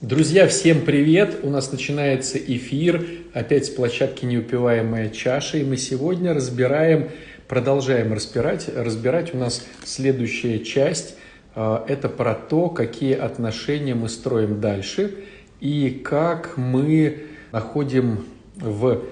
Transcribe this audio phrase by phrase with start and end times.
[0.00, 1.40] Друзья, всем привет!
[1.42, 7.10] У нас начинается эфир, опять с площадки «Неупиваемая чаша», и мы сегодня разбираем,
[7.46, 11.16] продолжаем разбирать, разбирать у нас следующая часть.
[11.54, 15.16] А, это про то, какие отношения мы строим дальше
[15.60, 18.24] и как мы находим
[18.56, 19.02] в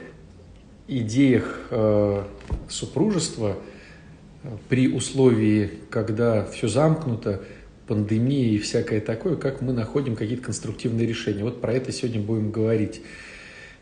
[0.86, 2.26] идеях а,
[2.70, 3.56] супружества
[4.70, 7.42] при условии, когда все замкнуто,
[7.88, 11.42] пандемии и всякое такое, как мы находим какие-то конструктивные решения.
[11.42, 13.00] Вот про это сегодня будем говорить.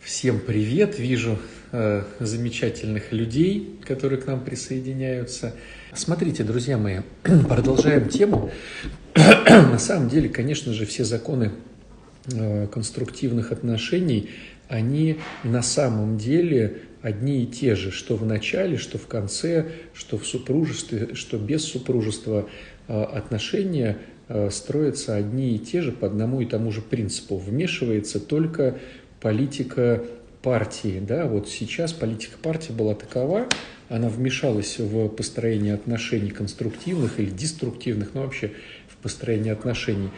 [0.00, 0.98] Всем привет!
[1.00, 1.36] Вижу
[1.72, 5.54] э, замечательных людей, которые к нам присоединяются.
[5.92, 7.00] Смотрите, друзья мои,
[7.48, 8.52] продолжаем тему.
[9.14, 11.50] На самом деле, конечно же, все законы
[12.32, 14.30] э, конструктивных отношений,
[14.68, 20.18] они на самом деле одни и те же, что в начале, что в конце, что
[20.18, 22.48] в супружестве, что без супружества.
[22.88, 27.36] Э, отношения э, строятся одни и те же по одному и тому же принципу.
[27.36, 28.78] Вмешивается только
[29.20, 30.04] политика
[30.42, 31.00] партии.
[31.00, 31.26] Да?
[31.26, 33.46] Вот сейчас политика партии была такова,
[33.88, 38.52] она вмешалась в построение отношений конструктивных или деструктивных, но вообще
[38.88, 40.10] в построение отношений.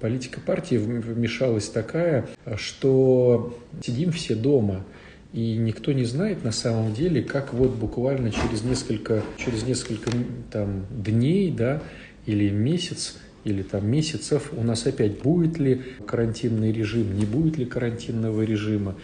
[0.00, 4.84] Политика партии вмешалась такая, что сидим все дома,
[5.32, 10.10] и никто не знает на самом деле, как вот буквально через несколько, через несколько
[10.50, 11.80] там, дней, да,
[12.26, 17.64] или месяц, или там месяцев у нас опять будет ли карантинный режим, не будет ли
[17.64, 18.94] карантинного режима.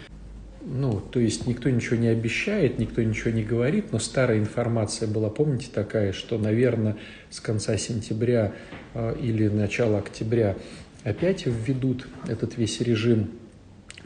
[0.61, 5.29] Ну, то есть никто ничего не обещает, никто ничего не говорит, но старая информация была,
[5.29, 6.97] помните, такая, что, наверное,
[7.29, 8.53] с конца сентября
[8.93, 10.57] э, или начала октября
[11.03, 13.31] опять введут этот весь режим.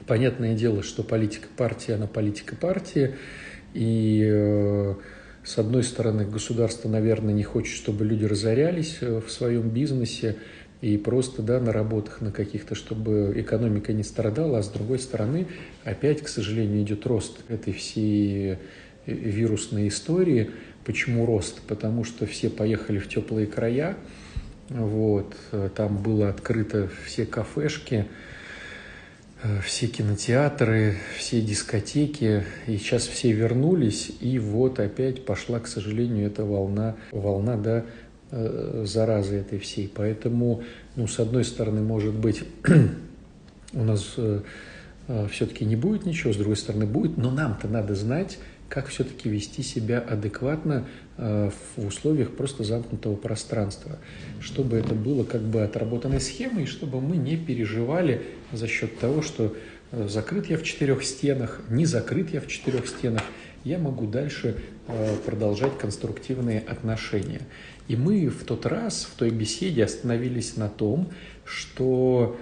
[0.05, 3.15] Понятное дело, что политика партии, она политика партии,
[3.73, 4.95] и э,
[5.43, 10.37] с одной стороны, государство, наверное, не хочет, чтобы люди разорялись э, в своем бизнесе
[10.81, 15.47] и просто да, на работах на каких-то, чтобы экономика не страдала, а с другой стороны,
[15.83, 18.57] опять, к сожалению, идет рост этой всей э,
[19.05, 20.51] вирусной истории.
[20.85, 21.61] Почему рост?
[21.67, 23.97] Потому что все поехали в теплые края,
[24.69, 28.05] вот, э, там было открыто все кафешки,
[29.63, 36.45] все кинотеатры, все дискотеки, и сейчас все вернулись, и вот опять пошла, к сожалению, эта
[36.45, 37.85] волна, волна, да,
[38.31, 39.91] э, заразы этой всей.
[39.93, 40.63] Поэтому,
[40.95, 42.43] ну, с одной стороны, может быть,
[43.73, 44.41] у нас э,
[45.29, 48.37] все-таки не будет ничего, с другой стороны, будет, но нам-то надо знать,
[48.73, 53.99] как все-таки вести себя адекватно э, в условиях просто замкнутого пространства,
[54.41, 59.55] чтобы это было как бы отработанной схемой, чтобы мы не переживали за счет того, что
[59.91, 63.21] э, закрыт я в четырех стенах, не закрыт я в четырех стенах,
[63.63, 64.57] я могу дальше
[64.87, 67.41] э, продолжать конструктивные отношения.
[67.87, 71.11] И мы в тот раз, в той беседе остановились на том,
[71.45, 72.39] что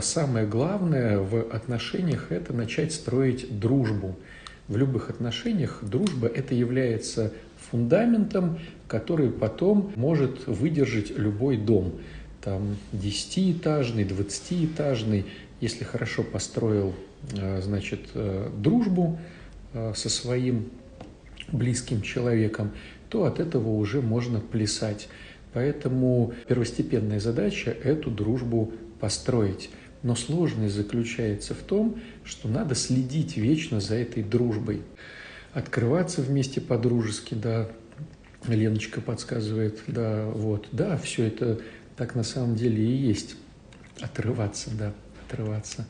[0.00, 4.16] самое главное в отношениях– это начать строить дружбу–
[4.68, 7.32] в любых отношениях дружба это является
[7.70, 8.58] фундаментом,
[8.88, 11.92] который потом может выдержать любой дом.
[12.40, 15.26] Там десятиэтажный, двадцатиэтажный,
[15.60, 16.94] если хорошо построил,
[17.32, 19.18] э, значит, э, дружбу
[19.72, 20.68] э, со своим
[21.52, 22.70] близким человеком,
[23.08, 25.08] то от этого уже можно плясать.
[25.52, 29.70] Поэтому первостепенная задача– эту дружбу построить.
[30.04, 34.82] Но сложность заключается в том, что надо следить вечно за этой дружбой.
[35.54, 37.70] Открываться вместе по-дружески, да,
[38.46, 41.60] Леночка подсказывает, да, вот, да, все это
[41.96, 43.36] так на самом деле и есть.
[43.98, 44.92] Отрываться, да,
[45.26, 45.86] отрываться.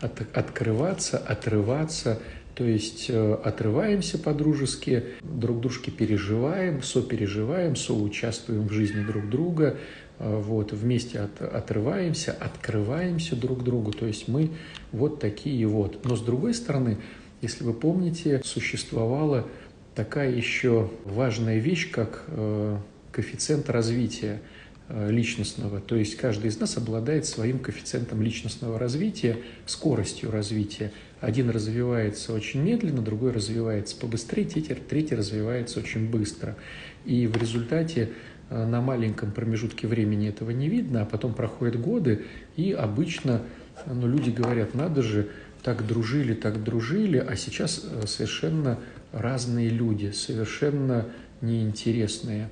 [0.00, 2.20] От, открываться, отрываться,
[2.56, 9.76] то есть э, отрываемся по-дружески, друг дружке переживаем, сопереживаем, соучаствуем в жизни друг друга,
[10.18, 14.50] Э, вот, вместе от, отрываемся, открываемся друг другу, то есть мы
[14.92, 16.04] вот такие вот.
[16.04, 16.96] Но с другой стороны,
[17.42, 19.46] если вы помните, существовала
[19.94, 22.78] такая еще важная вещь, как э,
[23.12, 24.40] коэффициент развития
[24.88, 25.80] личностного.
[25.80, 30.92] То есть каждый из нас обладает своим коэффициентом личностного развития, скоростью развития.
[31.20, 36.56] Один развивается очень медленно, другой развивается побыстрее, третий, третий развивается очень быстро.
[37.04, 38.10] И в результате
[38.48, 42.24] Э, на маленьком промежутке времени этого не видно, а потом проходят годы,
[42.56, 43.42] и обычно
[43.86, 45.28] ну, люди говорят, надо же,
[45.62, 48.78] так дружили, так дружили, а сейчас э, совершенно
[49.12, 51.06] разные люди, совершенно
[51.40, 52.48] неинтересные.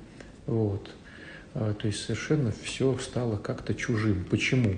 [0.47, 0.89] Вот.
[1.55, 4.25] Э, то есть совершенно все стало как-то чужим.
[4.29, 4.75] Почему?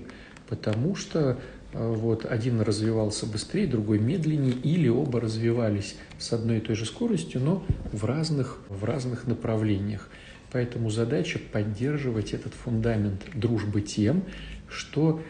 [0.47, 1.37] Потому что
[1.73, 7.41] вот один развивался быстрее, другой медленнее, или оба развивались с одной и той же скоростью,
[7.41, 10.09] но в разных, в разных направлениях.
[10.53, 14.23] Поэтому задача поддерживать этот фундамент дружбы тем,
[14.69, 15.21] что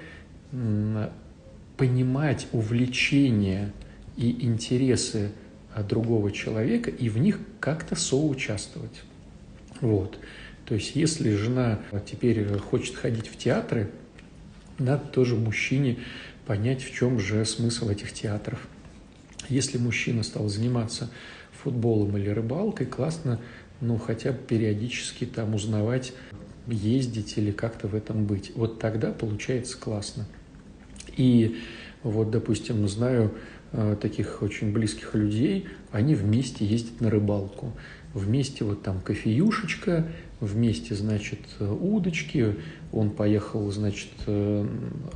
[1.76, 3.74] понимать увлечения
[4.16, 5.32] и интересы
[5.90, 9.02] другого человека и в них как-то соучаствовать.
[9.82, 10.20] Вот.
[10.68, 13.90] То есть, если жена теперь хочет ходить в театры,
[14.78, 15.98] надо тоже мужчине
[16.46, 18.68] понять, в чем же смысл этих театров.
[19.48, 21.10] Если мужчина стал заниматься
[21.64, 23.40] футболом или рыбалкой, классно,
[23.80, 26.14] ну, хотя бы периодически там узнавать,
[26.68, 28.52] ездить или как-то в этом быть.
[28.56, 30.26] Вот тогда получается классно.
[31.16, 31.58] И
[32.04, 33.34] вот, допустим, знаю
[33.72, 37.72] э, таких очень близких людей, они вместе ездят на рыбалку.
[38.14, 40.08] Вместе вот там кофеюшечка,
[40.40, 42.56] вместе, значит, удочки.
[42.92, 44.68] Он поехал, значит, э,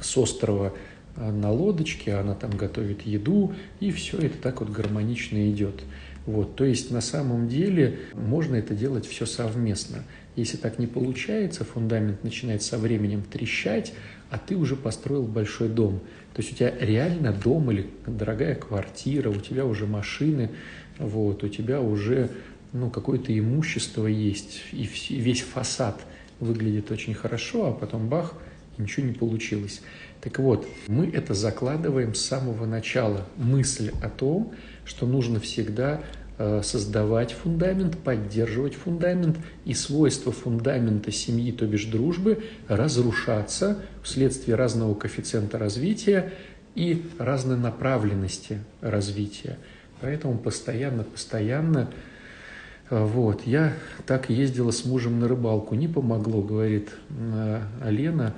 [0.01, 0.73] с острова
[1.15, 5.83] э, на лодочке, она там готовит еду, и все это так вот гармонично идет.
[6.25, 10.03] Вот, то есть на самом деле можно это делать все совместно.
[10.35, 13.93] Если так не получается, фундамент начинает со временем трещать,
[14.29, 15.99] а ты уже построил большой дом.
[16.33, 20.51] То есть у тебя реально дом или дорогая квартира, у тебя уже машины,
[20.99, 22.29] вот, у тебя уже
[22.73, 25.99] ну, какое-то имущество есть, и весь фасад
[26.39, 28.33] выглядит очень хорошо, а потом бах,
[28.77, 29.81] ничего не получилось.
[30.21, 33.25] Так вот, мы это закладываем с самого начала.
[33.37, 34.53] Мысль о том,
[34.85, 36.01] что нужно всегда
[36.37, 44.93] э, создавать фундамент, поддерживать фундамент, и свойства фундамента семьи, то бишь дружбы, разрушаться вследствие разного
[44.95, 46.33] коэффициента развития
[46.75, 49.57] и разной направленности развития.
[50.01, 51.91] Поэтому постоянно, постоянно
[52.91, 53.73] вот, я
[54.05, 56.89] так ездила с мужем на рыбалку, не помогло, говорит
[57.83, 58.35] Лена,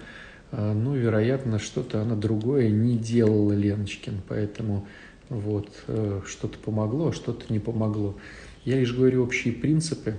[0.52, 4.88] а, ну, вероятно, что-то она другое не делала Леночкин, поэтому
[5.30, 8.16] вот, э, что-то помогло, а что-то не помогло.
[8.64, 10.16] Я лишь говорю общие принципы,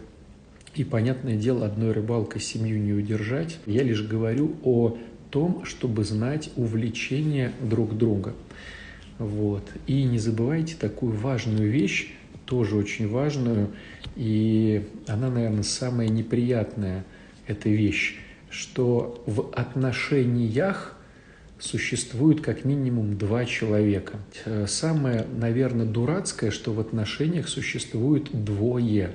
[0.74, 3.60] и, понятное дело, одной рыбалкой семью не удержать.
[3.64, 4.98] Я лишь говорю о
[5.30, 8.32] том, чтобы знать увлечения друг друга.
[9.20, 9.62] Вот.
[9.86, 12.12] И не забывайте такую важную вещь,
[12.46, 13.70] тоже очень важную,
[14.16, 17.04] и она, наверное, самая неприятная,
[17.46, 18.16] эта вещь,
[18.50, 20.96] что в отношениях
[21.58, 24.18] существует как минимум два человека.
[24.66, 29.10] Самое, наверное, дурацкое, что в отношениях существует двое.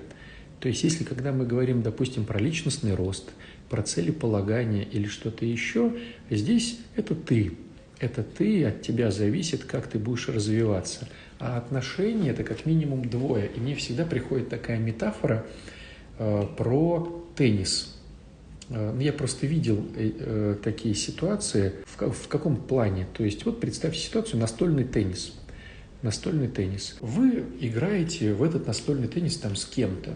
[0.60, 3.30] То есть, если когда мы говорим, допустим, про личностный рост,
[3.70, 5.94] про целеполагание или что-то еще,
[6.30, 7.54] здесь это ты.
[8.00, 11.08] Это ты, от тебя зависит, как ты будешь развиваться.
[11.40, 13.48] А отношения– это как минимум двое.
[13.48, 15.46] И мне всегда приходит такая метафора
[16.18, 17.98] э, про теннис.
[18.70, 21.74] Э, ну, я просто видел э, э, такие ситуации.
[21.86, 23.08] В, в каком плане?
[23.14, 25.34] То есть вот представьте ситуацию настольный теннис.
[26.02, 26.98] Настольный теннис.
[27.00, 30.16] Вы играете в этот настольный теннис там с кем-то.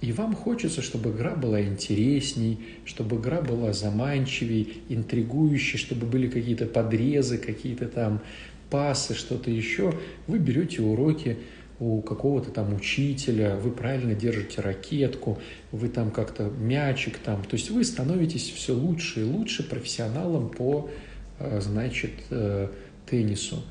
[0.00, 6.66] И вам хочется, чтобы игра была интересней, чтобы игра была заманчивей, интригующей, чтобы были какие-то
[6.66, 8.20] подрезы, какие-то там
[8.72, 9.92] пасы, что-то еще,
[10.26, 11.36] вы берете уроки
[11.78, 15.38] у какого-то там учителя, вы правильно держите ракетку,
[15.72, 20.88] вы там как-то мячик там, то есть вы становитесь все лучше и лучше профессионалом по,
[21.38, 22.68] э, значит, э,
[23.08, 23.62] теннису.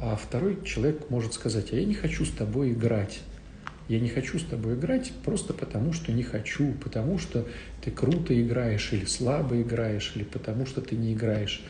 [0.00, 3.20] А второй человек может сказать, а я не хочу с тобой играть.
[3.88, 7.46] Я не хочу с тобой играть просто потому, что не хочу, потому что
[7.82, 11.62] ты круто играешь или слабо играешь, или потому что ты не играешь.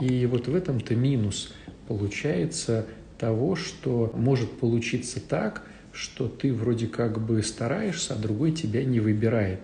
[0.00, 1.52] И вот в этом-то минус
[1.90, 2.86] получается
[3.18, 9.00] того, что может получиться так, что ты вроде как бы стараешься, а другой тебя не
[9.00, 9.58] выбирает.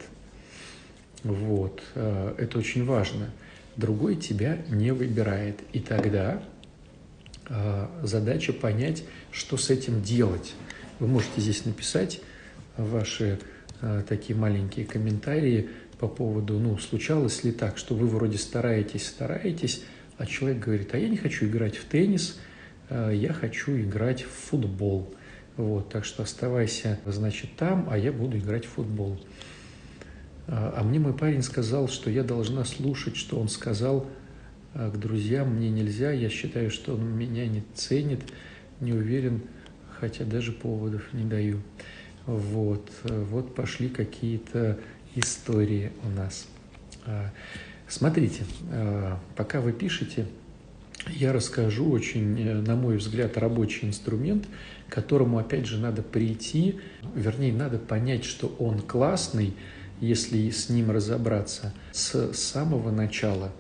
[1.23, 3.31] Вот, э, это очень важно.
[3.77, 5.61] Другой тебя не выбирает.
[5.73, 6.43] И тогда
[7.49, 10.55] э, задача понять, что с этим делать.
[10.99, 12.21] Вы можете здесь написать
[12.77, 13.39] ваши
[13.83, 15.69] э, такие маленькие комментарии
[16.01, 19.85] по поводу, ну, случалось ли так, что вы вроде стараетесь, стараетесь,
[20.19, 22.39] а человек говорит, а я не хочу играть в теннис,
[22.89, 25.15] э, я хочу играть в футбол.
[25.57, 29.19] Вот, так что оставайся, значит, там, а я буду играть в футбол.
[30.49, 34.07] А, а мне мой парень сказал, что я должна слушать, что он сказал
[34.75, 38.21] э, к друзьям, мне нельзя, я считаю, что он меня не ценит,
[38.81, 39.43] не уверен,
[39.99, 41.61] хотя даже поводов не даю.
[42.27, 44.79] Вот, э, вот пошли какие-то
[45.15, 46.47] истории у нас.
[47.89, 50.27] Смотрите, э, пока вы пишете,
[51.09, 54.47] я расскажу очень, э, на мой взгляд, рабочий инструмент,
[54.89, 56.81] к которому, опять же, надо прийти,
[57.15, 59.55] вернее, надо понять, что он классный,
[60.01, 63.53] если с ним разобраться с самого начала,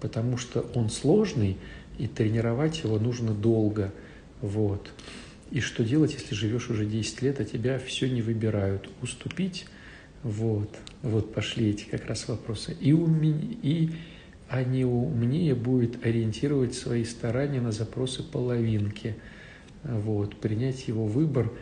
[0.00, 1.58] потому что он сложный,
[1.98, 3.92] и тренировать его нужно долго.
[4.40, 4.90] Вот.
[5.50, 8.88] И что делать, если живешь уже 10 лет, а тебя все не выбирают?
[9.02, 9.66] Уступить?
[10.24, 10.74] Вот.
[11.02, 12.74] Вот пошли эти как раз вопросы.
[12.80, 13.90] И, у меня, и
[14.66, 19.16] не умнее будет ориентировать свои старания на запросы половинки.
[19.82, 21.52] Вот, принять его выбор,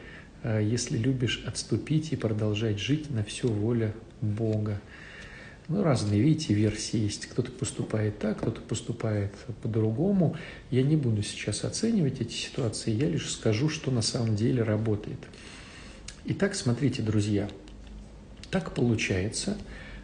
[0.44, 4.80] э, если любишь отступить и продолжать жить на всю воля Бога.
[5.66, 7.26] Ну, разные, видите, версии есть.
[7.26, 10.36] Кто-то поступает так, кто-то поступает по-другому.
[10.70, 15.18] Я не буду сейчас оценивать эти ситуации, я лишь скажу, что на самом деле работает.
[16.26, 17.48] Итак, смотрите, друзья,
[18.52, 19.56] так получается,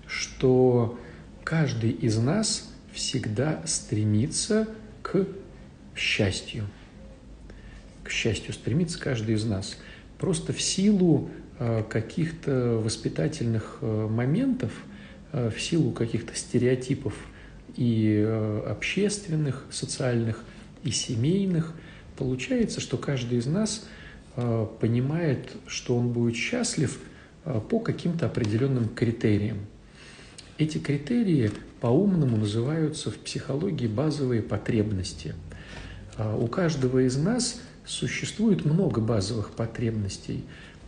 [0.09, 0.99] что
[1.45, 4.67] каждый из нас всегда стремится
[5.03, 5.27] к
[5.95, 6.65] счастью.
[8.03, 9.77] К счастью стремится каждый из нас.
[10.17, 14.73] Просто в силу э, каких-то воспитательных э, моментов,
[15.33, 17.15] э, в силу каких-то стереотипов
[17.77, 18.27] и
[18.67, 20.43] общественных, социальных,
[20.83, 21.75] и семейных,
[22.17, 23.87] получается, что каждый из нас
[24.81, 26.99] понимает, что он будет счастлив
[27.45, 29.59] по каким-то определенным критериям.
[30.59, 35.35] Эти критерии по-умному называются в психологии базовые потребности.
[36.17, 40.45] А, у каждого из нас существует много базовых потребностей,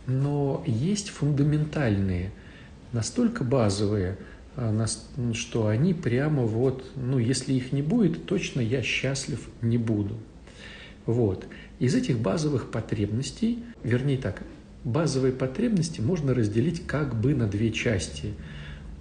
[0.07, 2.31] но есть фундаментальные,
[2.91, 4.17] настолько базовые,
[4.57, 4.85] а,
[5.33, 10.17] что они прямо вот, ну, если их не будет, точно я счастлив не буду.
[11.05, 11.47] Вот.
[11.79, 14.43] Из этих базовых потребностей, вернее так,
[14.83, 18.33] базовые потребности можно разделить как бы на две части–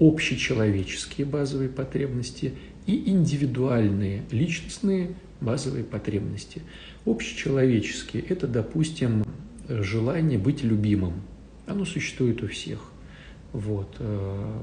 [0.01, 2.55] общечеловеческие базовые потребности
[2.87, 6.63] и индивидуальные, личностные базовые потребности.
[7.05, 9.25] Общечеловеческие– это, допустим,
[9.69, 11.23] желание быть любимым.
[11.67, 12.81] Оно существует у всех.
[13.53, 13.95] Вот.
[13.99, 14.59] Э,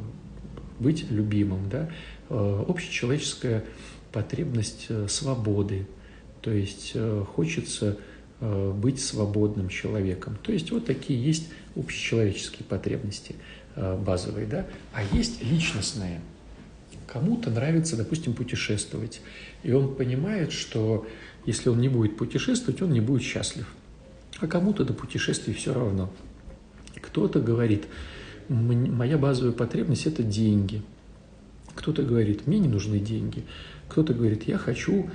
[0.79, 1.89] быть любимым, да.
[2.29, 3.63] Э, общечеловеческая
[4.11, 5.85] потребность э, свободы.
[6.41, 6.95] То есть
[7.35, 7.97] хочется
[8.39, 10.37] быть свободным человеком.
[10.43, 13.35] То есть вот такие есть общечеловеческие потребности–
[13.79, 16.19] Э, базовые, да, а есть личностные.
[17.05, 19.21] Кому-то нравится, допустим, путешествовать,
[19.61, 21.05] и он понимает, что
[21.45, 23.71] если он не будет путешествовать, он не будет счастлив.
[24.39, 26.11] А кому-то до путешествий все равно.
[26.99, 27.85] Кто-то говорит,
[28.49, 30.81] моя базовая потребность– это деньги.
[31.75, 33.43] Кто-то говорит, мне не нужны деньги.
[33.89, 35.07] Кто-то говорит, я хочу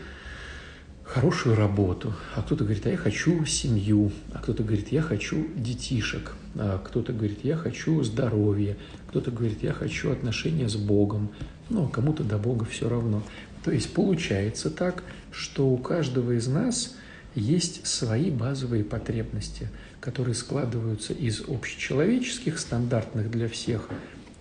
[1.05, 6.33] хорошую работу, а кто-то говорит, а я хочу семью, а кто-то говорит, я хочу детишек,
[6.55, 8.77] а кто-то говорит, я хочу здоровья,
[9.09, 11.31] кто-то говорит, я хочу отношения с Богом,
[11.71, 13.23] а кому-то до Бога все равно.
[13.65, 16.97] То есть получается так, что у каждого из нас
[17.35, 19.69] есть свои базовые потребности,
[20.01, 23.89] которые складываются из общечеловеческих, стандартных для всех,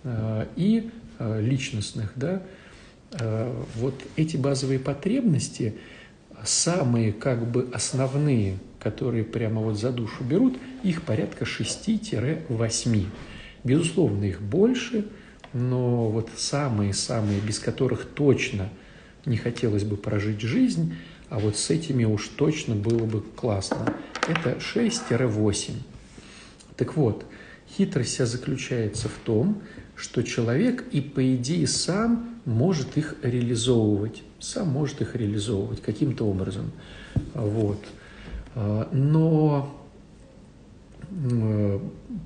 [0.03, 0.89] а, и
[1.19, 2.43] а, личностных, да,
[3.75, 5.75] вот эти базовые потребности–
[6.43, 13.05] самые как бы основные, которые прямо вот за душу берут, их порядка 6-8.
[13.63, 15.05] Безусловно, их больше,
[15.53, 18.69] но вот самые-самые, без которых точно
[19.25, 20.95] не хотелось бы прожить жизнь,
[21.29, 23.95] а вот с этими уж точно было бы классно,
[24.27, 25.73] это 6-8.
[26.75, 27.25] Так вот,
[27.69, 29.61] хитрость вся заключается в том,
[30.01, 36.71] что человек и по идее сам может их реализовывать сам может их реализовывать каким-то образом.
[37.33, 37.79] Вот.
[38.55, 39.77] А, но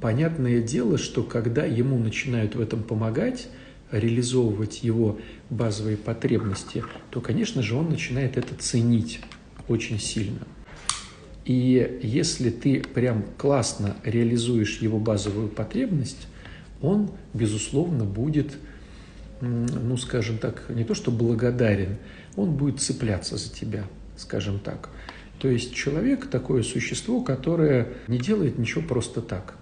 [0.02, 3.50] понятное дело, что когда ему начинают в этом помогать,
[3.92, 9.20] реализовывать его базовые потребности, то, конечно же, он начинает это ценить
[9.68, 10.48] очень сильно.
[11.46, 16.28] И если ты прям классно реализуешь его базовую потребность,
[16.82, 18.56] он, безусловно, будет
[19.42, 21.98] ну, скажем так, не то что благодарен,
[22.36, 23.86] он будет цепляться за тебя,
[24.18, 24.90] скажем так.
[25.40, 29.56] То есть человек такое существо, которое не делает ничего просто так.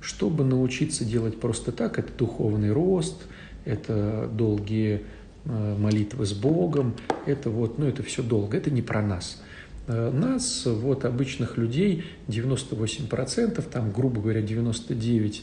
[0.00, 3.22] Чтобы научиться делать просто так, это духовный рост,
[3.64, 5.02] это долгие
[5.44, 6.94] э, молитвы с Богом,
[7.24, 9.42] это вот, ну это все долго, это не про нас.
[9.88, 15.40] Э, нас, вот обычных людей, 98%, там, грубо говоря, 99% э,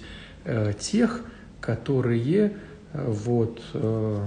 [0.79, 1.21] тех,
[1.61, 2.53] которые
[2.93, 4.25] вот, э,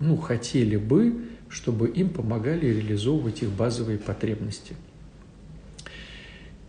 [0.00, 4.74] ну, хотели бы, чтобы им помогали реализовывать их базовые потребности.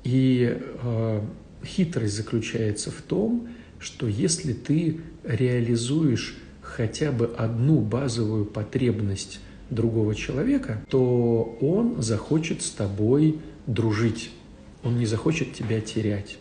[0.03, 1.21] И э,
[1.65, 3.47] хитрость заключается в том,
[3.79, 9.39] что если ты реализуешь хотя бы одну базовую потребность
[9.69, 14.31] другого человека, то он захочет с тобой дружить,
[14.83, 16.37] он не захочет тебя терять.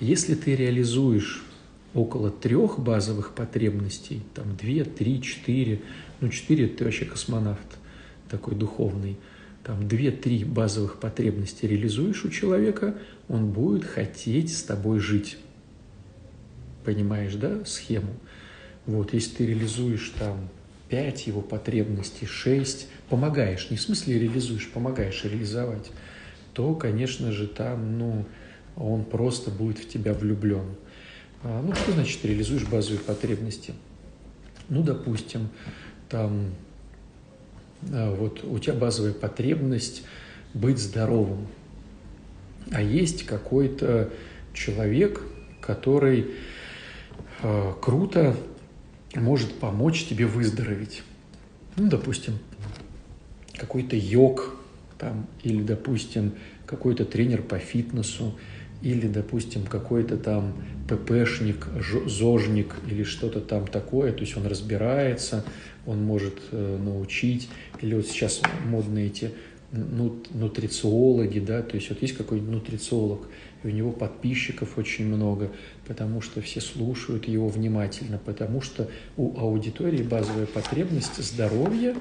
[0.00, 1.42] Если ты реализуешь
[1.94, 5.80] около трех базовых потребностей, там две, три, четыре,
[6.20, 7.78] ну четыре ты вообще космонавт
[8.28, 9.16] такой духовный,
[9.64, 12.96] там две-три базовых потребности реализуешь у человека,
[13.28, 15.38] он будет хотеть с тобой жить.
[16.84, 18.14] Понимаешь, да, схему?
[18.84, 20.48] Вот, если ты реализуешь там
[20.88, 25.90] 5 его потребностей, 6, помогаешь, не в смысле реализуешь, помогаешь реализовать,
[26.54, 28.24] то, конечно же, там, ну,
[28.76, 30.76] он просто будет в тебя влюблен.
[31.42, 33.74] А, ну, что значит реализуешь базовые потребности?
[34.68, 35.48] Ну, допустим,
[36.08, 36.50] там
[37.90, 40.04] а, вот у тебя базовая потребность
[40.54, 41.46] быть здоровым,
[42.72, 44.10] а есть какой-то
[44.54, 45.22] человек,
[45.60, 46.26] который
[47.42, 48.36] э, круто
[49.14, 51.02] может помочь тебе выздороветь.
[51.76, 52.38] Ну, допустим,
[53.54, 54.56] какой-то йог
[54.98, 56.32] там, или, допустим,
[56.64, 58.38] какой-то тренер по фитнесу,
[58.82, 60.54] или, допустим, какой-то там
[60.88, 61.66] ППшник,
[62.06, 65.44] зожник или что-то там такое, то есть он разбирается,
[65.86, 67.48] он может э, научить,
[67.80, 69.32] или вот сейчас модные эти
[69.72, 73.28] нутрициологи, да, то есть вот есть какой-нибудь нутрициолог,
[73.62, 75.50] и у него подписчиков очень много,
[75.86, 81.96] потому что все слушают его внимательно, потому что у аудитории базовая потребность здоровья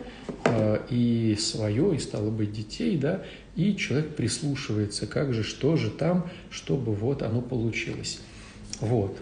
[0.46, 3.24] э, и свое, и стало быть детей, да,
[3.56, 8.20] и человек прислушивается, как же, что же там, чтобы вот оно получилось.
[8.80, 9.18] Вот.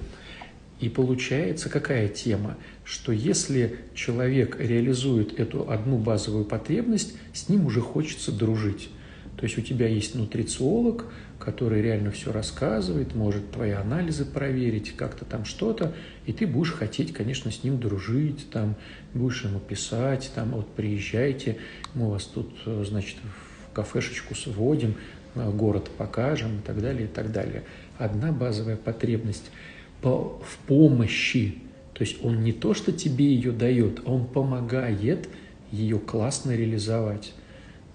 [0.80, 2.58] И получается какая тема?
[2.84, 8.90] Что если человек реализует эту одну базовую потребность, с ним уже хочется дружить.
[9.38, 11.06] То есть у тебя есть нутрициолог,
[11.40, 15.94] который реально все рассказывает, может твои анализы проверить, как-то там что-то,
[16.26, 18.76] и ты будешь хотеть, конечно, с ним дружить, там,
[19.14, 21.58] будешь ему писать, там, вот приезжайте,
[21.94, 23.43] мы вас тут, значит, в
[23.74, 24.96] кафешечку сводим,
[25.36, 27.64] город покажем и так далее, и так далее.
[27.98, 29.52] Одна базовая потребность–
[30.04, 31.56] по, в помощи.
[31.94, 35.30] То есть он не то, что тебе ее дает, а он помогает
[35.72, 37.34] ее классно реализовать.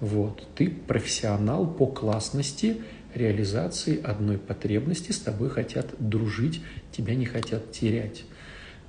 [0.00, 0.46] Вот.
[0.56, 2.78] Ты профессионал по классности
[3.14, 6.60] реализации одной потребности, с тобой хотят дружить,
[6.92, 8.24] тебя не хотят терять.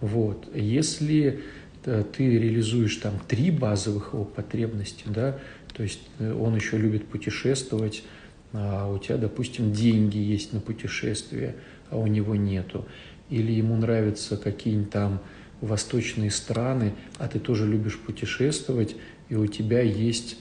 [0.01, 0.47] Вот.
[0.55, 1.41] Если
[1.85, 5.39] э, ты реализуешь там три базовых его потребности, да,
[5.79, 8.03] то есть э, он еще любит путешествовать,
[8.51, 11.55] а у тебя, допустим, деньги есть на путешествие,
[11.89, 12.85] а у него нету
[13.29, 15.21] или ему нравятся какие-нибудь там
[15.61, 18.97] восточные страны, а ты тоже любишь путешествовать,
[19.29, 20.35] и у тебя есть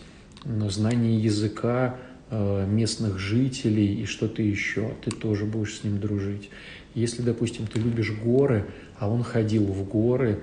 [0.44, 1.98] знание языка
[2.30, 6.50] э, местных жителей и что-то еще, ты тоже будешь с ним дружить.
[6.96, 8.66] Если, допустим, ты любишь горы,
[8.98, 10.40] а он ходил в горы,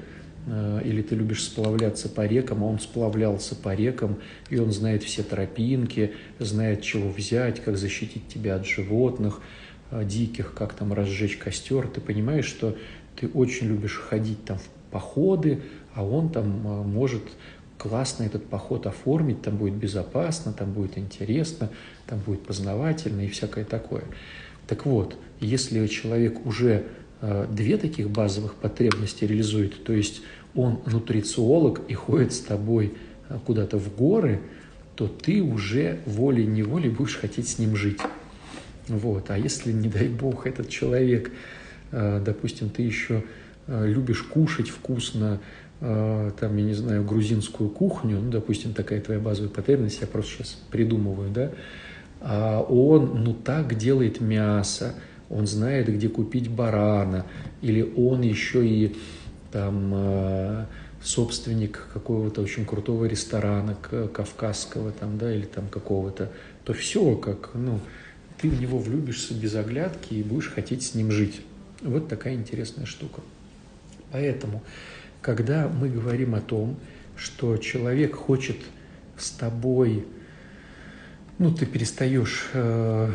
[0.48, 4.18] или ты любишь сплавляться по рекам, а он сплавлялся по рекам,
[4.50, 9.42] и он знает все тропинки, знает, чего взять, как защитить тебя от животных–
[9.92, 12.76] Э, диких, как там разжечь костер, ты понимаешь, что
[13.20, 15.62] ты очень любишь ходить там в походы,
[15.94, 17.22] а он там э, может
[17.78, 21.70] классно этот поход оформить, там будет безопасно, там будет интересно,
[22.08, 24.04] там будет познавательно и всякое такое.
[24.68, 26.84] Так вот, если человек уже э,
[27.50, 30.22] две таких базовых потребности реализует, то есть
[30.54, 32.94] он нутрициолог и ходит с тобой
[33.46, 34.42] куда-то в горы,
[34.96, 38.00] то ты уже волей-неволей будешь хотеть с ним жить.
[38.88, 39.30] Вот.
[39.30, 41.32] А если, не дай бог, этот человек,
[41.92, 43.24] э, допустим, ты еще
[43.68, 45.42] э, любишь кушать вкусно,
[45.82, 50.32] э, там, я не знаю, грузинскую кухню, ну, допустим, такая твоя базовая потребность, я просто
[50.32, 51.52] сейчас придумываю, да,
[52.22, 54.96] а он, ну, так делает мясо,
[55.30, 57.26] он знает, где купить барана,
[57.62, 58.96] или он еще и
[59.52, 60.68] там
[61.02, 66.32] собственник какого-то очень крутого ресторана кавказского там, да, или там какого-то,
[66.64, 67.80] то все как, ну,
[68.42, 71.42] ты в него влюбишься без оглядки и будешь хотеть с ним жить.
[71.82, 73.22] Вот такая интересная штука.
[74.12, 74.64] Поэтому,
[75.22, 76.78] когда мы говорим о том,
[77.16, 78.58] что человек хочет
[79.18, 80.06] с тобой,
[81.38, 83.12] ну, ты перестаешь, э,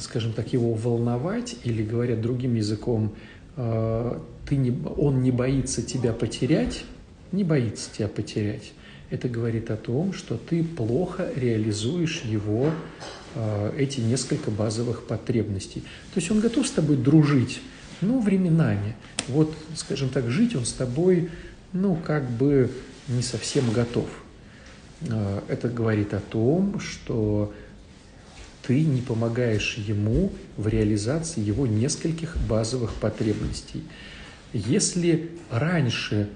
[0.00, 3.14] скажем так, его волновать, или, говоря другим языком,
[3.56, 6.84] э, ты не, он не боится тебя потерять,
[7.32, 8.72] не боится тебя потерять,
[9.10, 12.70] это говорит о том, что ты плохо реализуешь его
[13.34, 15.80] э, эти несколько базовых потребностей.
[16.14, 17.60] То есть он готов с тобой дружить,
[18.00, 18.96] но временами.
[19.28, 21.30] Вот, скажем так, жить он с тобой,
[21.72, 22.70] ну, как бы
[23.08, 24.08] не совсем готов.
[25.02, 27.52] Э, это говорит о том, что
[28.70, 33.82] ты не помогаешь ему в реализации его нескольких базовых потребностей.
[34.52, 36.28] Если раньше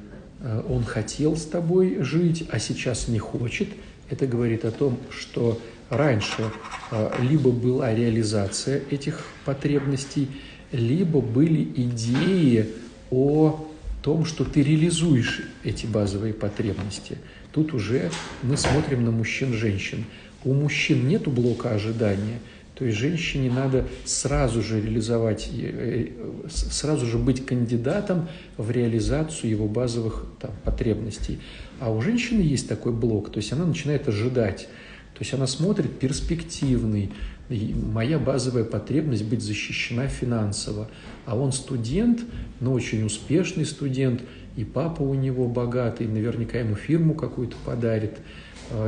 [0.44, 3.68] Э, он хотел с тобой жить, а сейчас не хочет,
[4.10, 6.50] это говорит о том, что раньше
[6.90, 10.28] э, либо была реализация этих потребностей,
[10.70, 12.68] либо были идеи
[13.10, 13.66] о
[14.02, 17.16] том, что ты реализуешь эти базовые потребности.
[17.52, 18.10] Тут уже
[18.42, 20.04] мы смотрим на мужчин-женщин.
[20.44, 22.38] У мужчин нет блока ожидания,
[22.74, 29.50] То есть женщине надо сразу же реализовать, э, э, сразу же быть кандидатом в реализацию
[29.50, 31.38] его базовых там, потребностей.
[31.80, 34.68] А у женщины есть такой блок, то есть она начинает ожидать.
[35.14, 37.12] То есть она смотрит перспективный.
[37.48, 40.88] И моя базовая потребность быть защищена финансово.
[41.26, 42.20] А он студент,
[42.60, 44.22] но очень успешный студент,
[44.56, 48.18] и папа у него богатый, наверняка ему фирму какую-то подарит,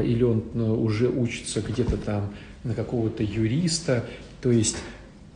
[0.03, 2.33] или он э, уже учится где-то там
[2.65, 4.05] на какого-то юриста.
[4.41, 4.77] То есть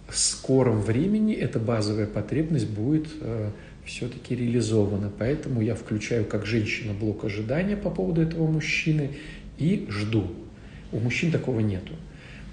[0.08, 3.50] в скором времени эта базовая потребность будет э,
[3.84, 5.10] все-таки реализована.
[5.18, 9.10] Поэтому я включаю как женщина блок ожидания по поводу этого мужчины
[9.58, 10.26] и жду.
[10.92, 11.92] У мужчин такого нету.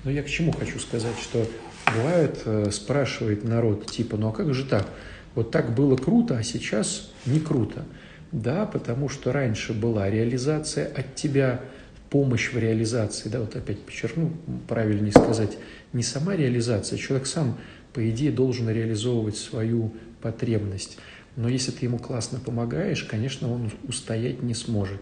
[0.03, 1.47] Но я к чему хочу сказать, что
[1.95, 4.87] бывает, э, спрашивает народ, типа, ну а как же так?
[5.35, 7.85] Вот так было круто, а сейчас не круто.
[8.31, 11.61] Да, потому что раньше была реализация от тебя,
[12.09, 14.31] помощь в реализации, да, вот опять подчеркну,
[14.67, 15.57] правильнее сказать,
[15.93, 17.57] не сама реализация, человек сам,
[17.93, 20.97] по идее, должен реализовывать свою потребность.
[21.35, 25.01] Но если ты ему классно помогаешь, конечно, он устоять не сможет.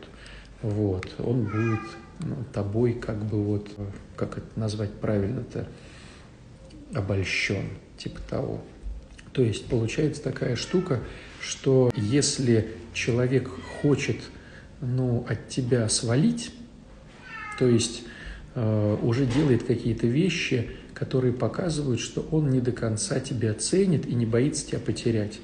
[0.61, 1.07] Вот.
[1.19, 1.79] Он будет
[2.19, 3.69] ну, тобой как бы вот,
[4.15, 5.67] как это назвать правильно-то,
[6.93, 8.61] обольщен, типа того.
[9.31, 11.01] То есть получается такая штука,
[11.41, 13.49] что если человек
[13.81, 14.17] хочет
[14.81, 16.53] ну, от тебя свалить,
[17.57, 18.03] то есть
[18.55, 24.15] э, уже делает какие-то вещи, которые показывают, что он не до конца тебя ценит и
[24.15, 25.39] не боится тебя потерять.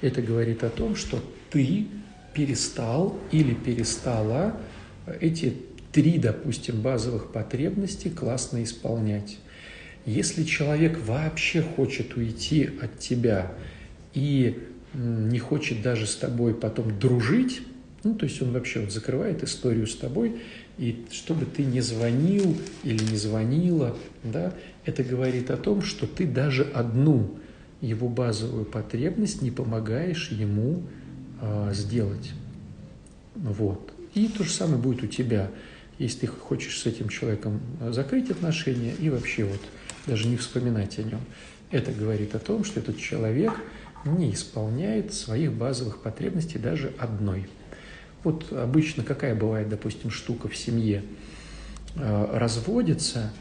[0.00, 1.86] Это говорит о том, что ты
[2.34, 4.58] перестал или перестала
[5.20, 5.54] эти
[5.92, 9.38] три, допустим, базовых потребности классно исполнять.
[10.04, 13.52] Если человек вообще хочет уйти от тебя
[14.12, 14.58] и
[14.94, 17.62] не хочет даже с тобой потом дружить,
[18.04, 20.36] ну, то есть он вообще вот закрывает историю с тобой,
[20.78, 24.52] и чтобы ты не звонил или не звонила, да,
[24.84, 27.38] это говорит о том, что ты даже одну
[27.80, 30.82] его базовую потребность не помогаешь ему
[31.40, 32.32] э, сделать.
[33.34, 33.92] Вот.
[34.14, 35.50] И то же самое будет у тебя,
[35.98, 37.60] если ты хочешь с этим человеком
[37.90, 39.60] закрыть отношения и вообще вот
[40.06, 41.20] даже не вспоминать о нем.
[41.70, 43.52] Это говорит о том, что этот человек
[44.04, 47.48] не исполняет своих базовых потребностей даже одной.
[48.26, 51.04] Вот обычно какая бывает, допустим, штука в семье?
[51.94, 53.32] Э, разводится,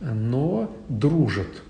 [0.00, 1.62] но дружат.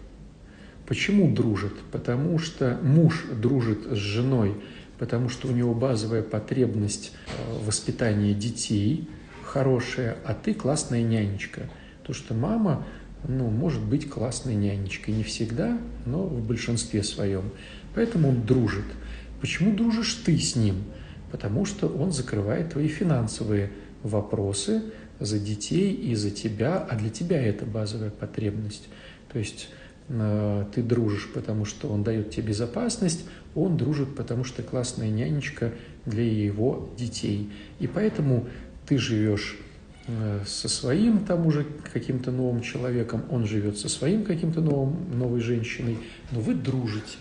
[0.84, 1.72] Почему дружат?
[1.92, 4.56] Потому что муж дружит с женой,
[4.98, 9.08] потому что у него базовая потребность э, воспитания детей
[9.44, 11.70] хорошая, а ты классная нянечка.
[12.02, 12.84] То, что мама
[13.28, 15.14] ну, может быть классной нянечкой.
[15.14, 17.52] Не всегда, но в большинстве своем.
[17.94, 18.86] Поэтому он дружит.
[19.40, 20.82] Почему дружишь ты с ним?
[21.34, 23.70] Потому что он закрывает твои финансовые
[24.04, 24.82] вопросы
[25.18, 28.88] за детей и за тебя, а для тебя это базовая потребность.
[29.32, 29.68] То есть
[30.08, 33.24] э, ты дружишь, потому что он дает тебе безопасность,
[33.56, 35.72] он дружит, потому что классная нянечка
[36.06, 37.50] для его детей.
[37.80, 38.46] И поэтому
[38.86, 39.58] ты живешь
[40.06, 45.40] Э, со своим там уже каким-то новым человеком, он живет со своим каким-то новым, новой
[45.40, 45.96] женщиной,
[46.30, 47.18] но вы дружите,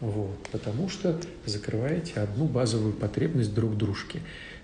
[0.00, 4.20] вот, потому что закрываете одну базовую потребность друг дружке.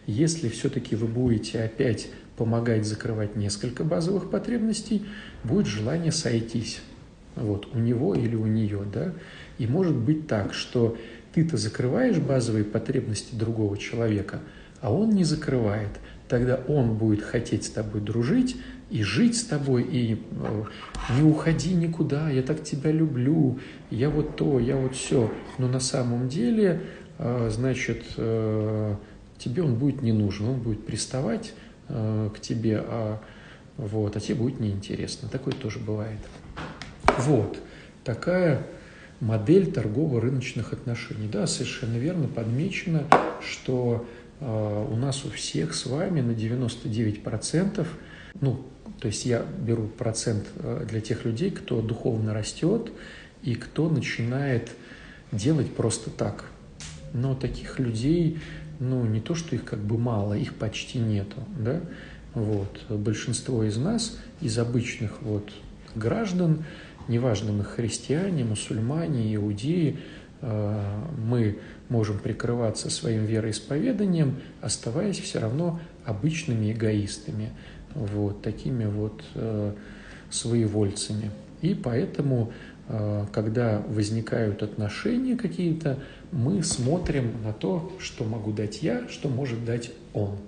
[0.07, 5.05] Если все-таки вы будете опять помогать закрывать несколько базовых потребностей,
[5.43, 6.81] будет желание сойтись,
[7.37, 9.13] вот, у него или у нее, да,
[9.59, 10.97] и может быть так, что
[11.33, 14.41] ты-то закрываешь базовые потребности другого человека,
[14.81, 15.91] а он не закрывает–
[16.29, 18.57] тогда он будет хотеть с тобой дружить
[18.91, 20.65] и жить с тобой, и э,
[21.17, 23.59] не уходи никуда, я так тебя люблю,
[23.91, 25.33] я вот то, я вот все.
[25.59, 26.81] Но на самом деле,
[27.19, 28.95] э, значит, э,
[29.39, 31.55] тебе он будет не нужен, он будет приставать
[31.87, 33.21] к тебе, а,
[33.77, 35.29] вот, а тебе будет неинтересно.
[35.29, 36.19] Такое тоже бывает.
[37.19, 37.59] Вот,
[38.05, 38.67] такая
[39.21, 41.29] модель торгово-рыночных отношений.
[41.31, 43.05] Да, совершенно верно подмечено,
[43.43, 44.07] что
[44.47, 47.87] у нас у всех с вами на 99%,
[48.41, 48.65] ну,
[49.01, 52.91] то есть я беру процент а, для тех людей, кто духовно растет
[53.43, 54.71] и кто начинает
[55.33, 56.47] делать просто так.
[57.13, 58.39] Но таких людей,
[58.81, 61.81] ну, не то, что их как бы мало, их почти нету, да,
[62.35, 62.81] вот.
[62.89, 65.51] Большинство из нас, из обычных вот
[65.95, 66.65] граждан,
[67.09, 69.99] неважно, мы христиане, мусульмане, иудеи,
[70.41, 77.51] а, мы можем прикрываться своим вероисповеданием, оставаясь все равно обычными эгоистами,
[77.95, 79.73] вот, такими вот э,
[80.31, 81.31] своевольцами.
[81.63, 82.53] И поэтому,
[82.89, 85.99] э, когда возникают отношения какие-то,
[86.33, 90.39] мы смотрим на то, что могу дать я, что может дать он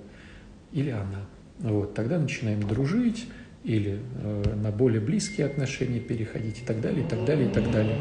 [0.73, 1.27] или она.
[1.59, 3.27] Вот, тогда начинаем дружить,
[3.67, 7.71] или э, на более близкие отношения переходить и так далее, и так далее, и так
[7.73, 7.97] далее.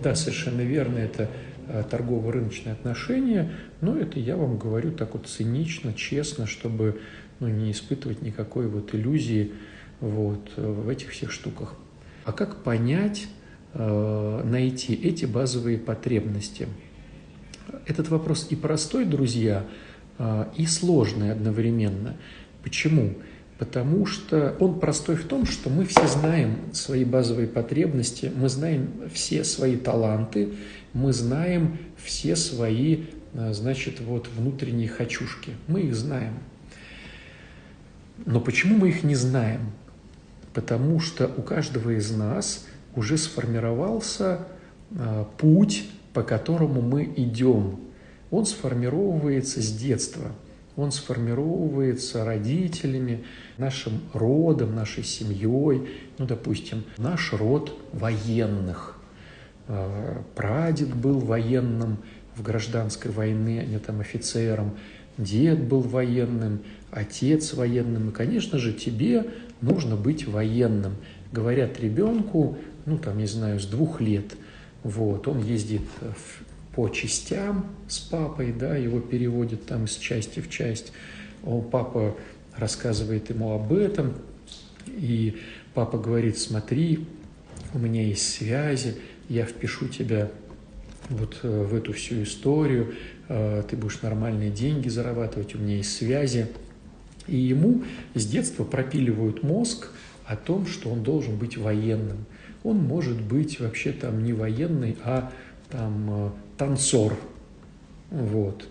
[0.00, 1.28] Да, совершенно верно, это
[1.90, 3.50] торгово-рыночные отношения,
[3.80, 7.00] но это я вам говорю так вот цинично, честно, чтобы
[7.40, 9.52] ну, не испытывать никакой вот иллюзии
[10.00, 11.74] вот, в этих всех штуках.
[12.24, 13.26] А как понять,
[13.74, 16.68] э, найти эти базовые потребности?
[17.86, 19.64] Этот вопрос и простой, друзья,
[20.18, 22.16] э, и сложный одновременно.
[22.62, 23.14] Почему?
[23.58, 28.88] Потому что он простой в том, что мы все знаем свои базовые потребности, мы знаем
[29.12, 30.50] все свои таланты,
[30.92, 35.52] мы знаем все свои, э, значит, вот внутренние хочушки.
[35.66, 36.34] Мы их знаем.
[38.26, 39.72] Но почему мы их не знаем?
[40.54, 44.46] Потому что у каждого из нас уже сформировался
[44.90, 47.80] э, путь, по которому мы идем.
[48.30, 50.32] Он сформировывается с детства–
[50.78, 53.24] он сформировывается родителями,
[53.58, 55.88] нашим родом, нашей семьей.
[56.18, 58.97] Ну, допустим, наш род военных.
[59.68, 61.98] А, прадед был военным
[62.34, 64.76] в гражданской войне, не там офицером,
[65.18, 68.08] дед был военным, отец военным.
[68.08, 69.26] И, конечно же, тебе
[69.60, 70.94] нужно быть военным.
[71.32, 74.36] Говорят ребенку, ну, там, не знаю, с двух лет,
[74.82, 75.82] вот, он ездит
[76.74, 80.92] по частям с папой, да, его переводят там из части в часть.
[81.44, 82.16] Он, папа
[82.56, 84.14] рассказывает ему об этом,
[84.86, 85.36] и
[85.74, 87.06] папа говорит, смотри,
[87.74, 88.96] у меня есть связи,
[89.28, 90.30] я впишу тебя
[91.08, 92.94] вот э, в эту всю историю,
[93.28, 96.48] э, ты будешь нормальные деньги зарабатывать, у меня есть связи.
[97.26, 99.88] И ему с детства пропиливают мозг
[100.26, 102.24] о том, что он должен быть военным.
[102.64, 105.32] Он может быть вообще там не военный, а
[105.70, 107.16] там э, танцор.
[108.10, 108.66] Вот.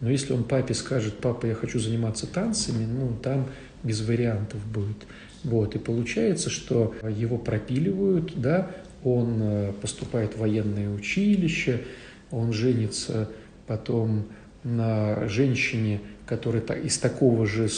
[0.00, 3.46] Но если он папе скажет, папа, я хочу заниматься танцами, ну, там
[3.82, 5.06] без вариантов будет.
[5.44, 5.74] Вот.
[5.74, 8.70] И получается, что его пропиливают, да,
[9.04, 11.82] он э, поступает в военное училище,
[12.30, 13.30] он женится
[13.66, 14.26] потом
[14.64, 17.68] на женщине, которая из такого же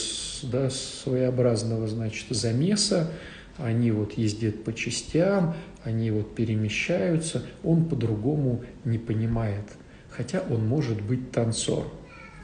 [0.43, 3.11] да, своеобразного, значит, замеса,
[3.57, 9.65] они вот ездят по частям, они вот перемещаются, он по-другому не понимает,
[10.11, 11.91] хотя он может быть танцор.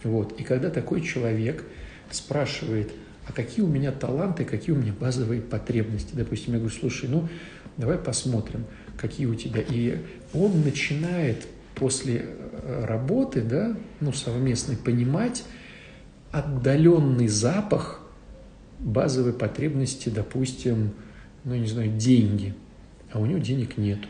[0.04, 0.38] Вот.
[0.40, 1.64] И когда такой человек
[2.10, 2.92] спрашивает,
[3.30, 7.28] а какие у меня таланты, какие у меня базовые потребности, допустим, я говорю, слушай, ну,
[7.76, 8.64] давай посмотрим,
[8.96, 9.62] какие у тебя.
[9.68, 9.98] И
[10.34, 15.44] он начинает после э, работы, да, ну, совместной, понимать
[16.32, 18.00] отдаленный запах
[18.80, 20.90] базовой потребности, допустим,
[21.44, 22.52] ну, не знаю, деньги,
[23.12, 24.08] а у него денег нету.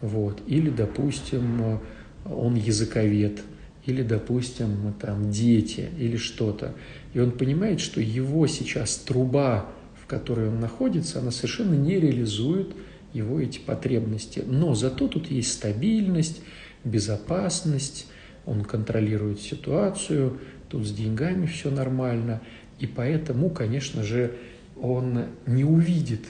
[0.00, 0.42] Вот.
[0.48, 1.78] Или, допустим,
[2.24, 3.40] он языковед,
[3.88, 6.74] или, допустим, там дети, или что-то.
[7.14, 9.66] И он понимает, что его сейчас труба,
[10.00, 12.76] в которой он находится, она совершенно не реализует
[13.14, 14.44] его эти потребности.
[14.46, 16.42] Но зато тут есть стабильность,
[16.84, 18.06] безопасность,
[18.44, 22.42] он контролирует ситуацию, тут с деньгами все нормально.
[22.78, 24.34] И поэтому, конечно же,
[24.78, 26.26] он не увидит,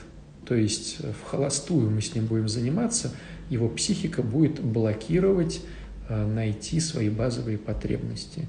[0.46, 3.12] то есть в холостую мы с ним будем заниматься,
[3.50, 5.60] его психика будет блокировать,
[6.08, 8.46] найти свои базовые потребности.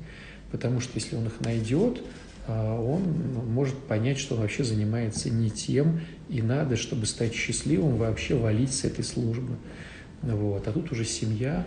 [0.51, 2.01] Потому что если он их найдет,
[2.47, 3.03] э, он
[3.47, 8.73] может понять, что он вообще занимается не тем, и надо, чтобы стать счастливым, вообще валить
[8.73, 9.55] с этой службы.
[10.21, 10.67] Вот.
[10.67, 11.65] А тут уже семья,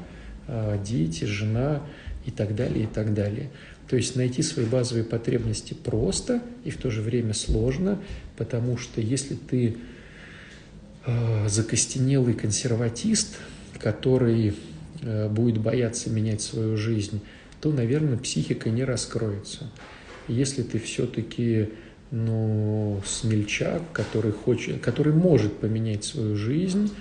[0.48, 1.82] э, дети, жена
[2.24, 3.50] и так далее, и так далее.
[3.88, 8.00] То есть найти свои базовые потребности просто и в то же время сложно,
[8.36, 9.76] потому что если ты
[11.04, 13.38] э, закостенелый консерватист,
[13.78, 14.52] который э,
[15.02, 17.20] будет бояться менять свою жизнь,
[17.60, 19.70] то, наверное, психика не раскроется.
[20.28, 21.70] Если ты все-таки
[22.12, 26.92] ну, смельчак, который, хочет, который может поменять свою жизнь,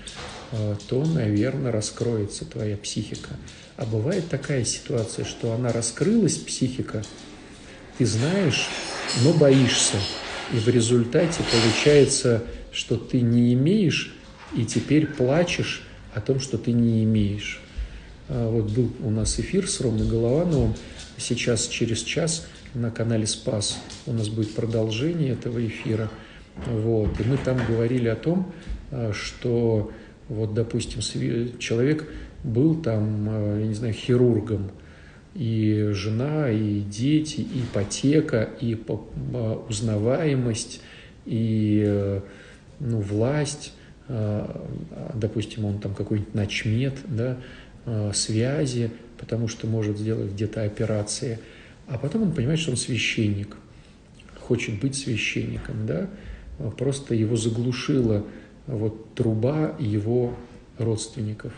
[0.52, 3.36] э, то, наверное, раскроется твоя психика.
[3.76, 7.04] А бывает такая ситуация, что она раскрылась, психика,
[7.98, 8.70] ты знаешь,
[9.24, 9.98] но боишься.
[10.54, 14.16] И в результате получается, что ты не имеешь,
[14.56, 15.84] и теперь плачешь
[16.14, 17.61] о том, что ты не имеешь.
[18.34, 20.74] А вот был у нас эфир с Ромой Головановым.
[21.18, 26.10] Сейчас через час на канале «Спас» у нас будет продолжение этого эфира.
[26.68, 27.20] Вот.
[27.20, 28.54] И мы там говорили о том,
[28.90, 29.92] а, что
[30.30, 31.02] вот, допустим,
[31.60, 32.10] человек
[32.46, 34.72] был там, э, я не знаю, хирургом,
[35.36, 38.78] и жена, и дети, и ипотека, и
[39.68, 40.82] узнаваемость,
[41.26, 42.22] и э,
[42.80, 43.74] ну, власть,
[45.14, 47.38] допустим, он там какой-нибудь начмет, да,
[48.14, 51.40] связи, потому что может сделать где-то операции,
[51.88, 53.58] а потом он понимает, что он священник,
[54.40, 56.10] хочет быть священником, да,
[56.78, 58.26] просто его заглушила
[58.68, 60.36] вот труба его
[60.78, 61.54] родственников.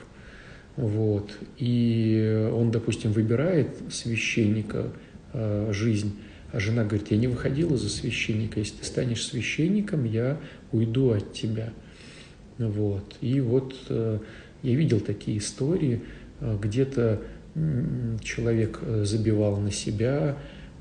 [0.76, 1.32] Вот.
[1.58, 4.92] И он, допустим, выбирает священника
[5.34, 6.18] э, жизнь,
[6.52, 10.40] а жена говорит, я не выходила за священника, если ты станешь священником, я
[10.72, 11.74] уйду от тебя.
[12.58, 13.16] Вот.
[13.22, 14.20] И вот э,
[14.64, 16.02] я видел такие истории,
[16.40, 17.22] э, где-то
[18.24, 20.38] человек э, забивал на себя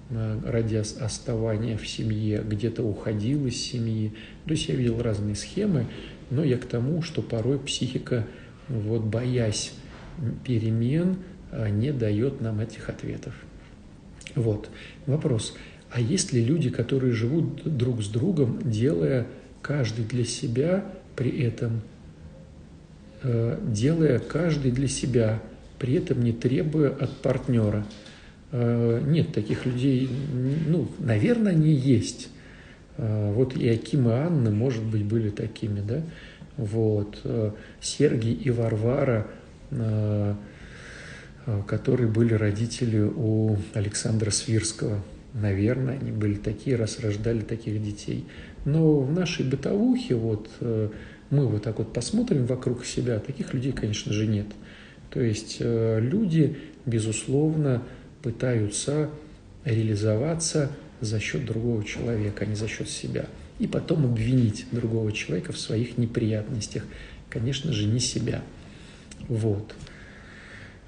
[0.08, 4.12] э, ради оставания в семье, где-то уходил из семьи.
[4.46, 5.86] То есть я видел разные схемы,
[6.30, 8.26] но я к тому, что порой психика,
[8.68, 9.74] вот боясь
[10.44, 11.18] перемен,
[11.70, 13.34] не дает нам этих ответов.
[14.34, 14.70] Вот.
[15.04, 15.54] Вопрос.
[15.90, 19.26] А есть ли люди, которые живут друг с другом, делая
[19.60, 21.82] каждый для себя, при этом
[23.24, 25.40] делая каждый для себя
[25.82, 27.84] при этом не требуя от партнера.
[28.52, 30.08] Э, нет таких людей,
[30.68, 32.28] ну, наверное, они есть.
[32.98, 36.02] Э, вот и Аким и Анна, может быть, были такими, да?
[36.56, 37.18] Вот.
[37.24, 39.26] Э, Сергий и Варвара,
[41.66, 45.02] которые были родители у Александра Свирского.
[45.32, 48.26] Наверное, они были такие, раз рождали таких детей.
[48.66, 50.50] Но в нашей бытовухе, вот,
[51.32, 54.46] мы вот так вот посмотрим вокруг себя, таких людей, конечно же, нет.
[55.08, 57.82] То есть э, люди, безусловно,
[58.22, 59.08] пытаются
[59.64, 63.26] реализоваться за счет другого человека, а не за счет себя.
[63.58, 66.84] И потом обвинить другого человека в своих неприятностях.
[67.30, 68.42] Конечно же, не себя.
[69.26, 69.74] Вот.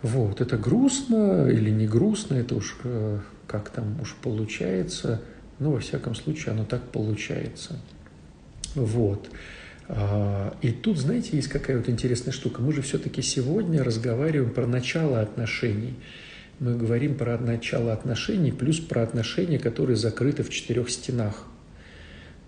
[0.02, 5.22] Вот, это грустно или не грустно, это уж э, как там уж получается,
[5.58, 7.80] но во всяком случае оно так получается.
[8.74, 9.30] Вот.
[9.88, 12.62] А, и тут, знаете, есть какая вот интересная штука.
[12.62, 15.94] Мы же все-таки сегодня разговариваем про начало отношений.
[16.60, 21.44] Мы говорим про начало отношений плюс про отношения, которые закрыты в четырех стенах.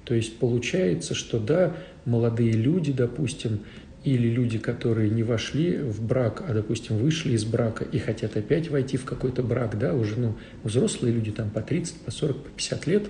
[0.04, 3.60] То есть получается, что да, молодые люди, допустим,
[4.04, 8.70] или люди, которые не вошли в брак, а, допустим, вышли из брака и хотят опять
[8.70, 12.48] войти в какой-то брак, да, уже, ну, взрослые люди там по 30, по 40, по
[12.50, 13.06] 50 лет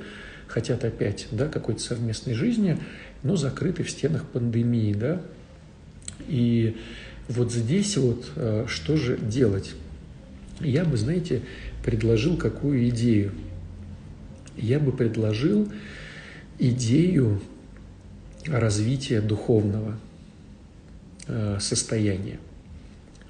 [0.46, 2.78] хотят опять, да, какой-то совместной жизни–
[3.26, 5.20] но закрыты в стенах пандемии, да.
[6.28, 6.76] И
[7.28, 9.74] вот здесь вот э, что же делать?
[10.60, 11.42] Я бы, знаете,
[11.84, 13.32] предложил какую идею?
[14.56, 15.70] Я бы предложил
[16.60, 17.42] идею
[18.46, 19.98] развития духовного
[21.26, 22.38] э, состояния,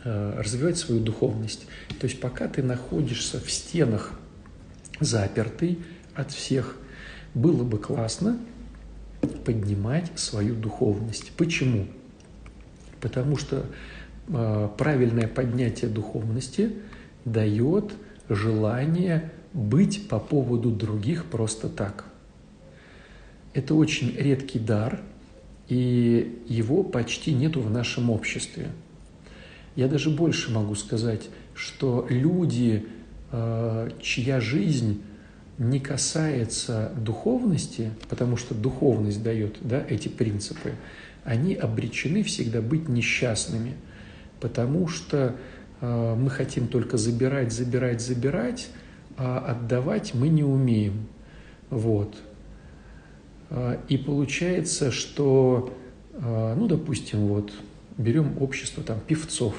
[0.04, 1.66] э, развивать свою духовность.
[1.98, 4.12] То есть пока ты находишься в стенах
[5.00, 5.78] запертый
[6.14, 6.76] от всех,
[7.34, 8.38] было бы классно
[9.46, 11.30] поднимать свою духовность.
[11.36, 11.86] Почему?
[13.00, 13.64] Потому что
[14.26, 16.72] э, правильное поднятие духовности
[17.24, 17.92] дает
[18.28, 22.06] желание быть по поводу других просто так.
[23.54, 25.00] Это очень редкий дар,
[25.68, 28.72] и его почти нету в нашем обществе.
[29.76, 32.84] Я даже больше могу сказать, что люди,
[33.30, 35.02] э, чья жизнь
[35.58, 40.74] не касается духовности, потому что духовность дает да, эти принципы,
[41.24, 43.74] они обречены всегда быть несчастными,
[44.40, 45.34] потому что
[45.80, 48.68] э, мы хотим только забирать, забирать, забирать,
[49.16, 51.06] а отдавать мы не умеем.
[51.70, 52.16] Вот.
[53.48, 55.74] А, и получается, что,
[56.12, 57.50] э, ну, допустим, вот
[57.96, 59.54] берем общество там певцов.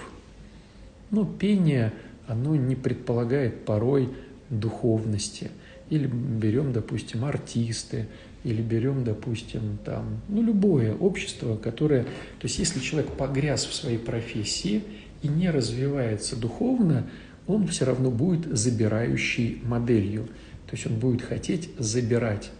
[1.10, 1.92] Ну, пение,
[2.28, 4.10] оно не предполагает порой
[4.50, 5.50] духовности–
[5.90, 8.08] или берем, допустим, артисты,
[8.44, 12.04] или берем, допустим, там, ну, любое общество, которое...
[12.04, 14.84] То есть если человек погряз в своей профессии
[15.22, 17.10] и не развивается духовно,
[17.48, 20.28] он все равно будет забирающей моделью.
[20.68, 22.52] То есть он будет хотеть забирать.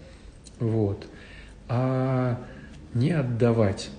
[0.60, 1.08] Вот.
[1.68, 2.42] А
[2.94, 3.90] не отдавать.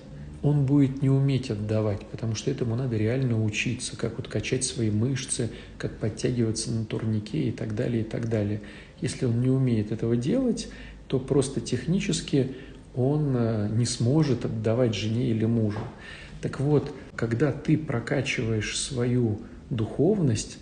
[0.41, 4.89] Он будет не уметь отдавать, потому что этому надо реально учиться, как вот качать свои
[4.89, 8.61] мышцы, как подтягиваться на турнике и так далее, и так далее.
[9.01, 10.69] Если он не умеет этого делать,
[11.07, 12.55] то просто технически
[12.95, 15.79] он э, не сможет отдавать жене или мужу.
[16.41, 20.57] Так вот, когда ты прокачиваешь свою духовность,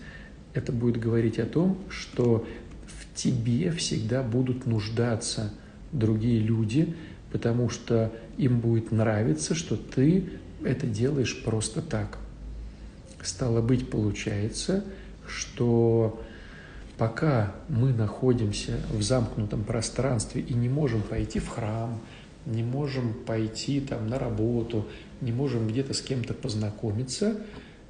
[0.54, 2.46] это будет говорить о том, что
[2.86, 5.54] в тебе всегда будут нуждаться
[5.92, 6.96] другие люди,
[7.32, 10.30] потому что им будет нравиться, что ты
[10.64, 12.18] это делаешь просто так.
[13.22, 14.84] Стало быть, получается,
[15.28, 16.24] что
[16.98, 22.00] пока мы находимся в замкнутом пространстве и не можем пойти в храм,
[22.46, 24.88] не можем пойти там на работу,
[25.22, 27.38] не можем где-то с кем-то познакомиться,